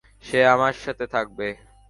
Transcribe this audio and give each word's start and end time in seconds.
সে 0.23 0.39
আমার 0.45 0.73
সাথে 0.73 1.05
থাকবে। 1.07 1.47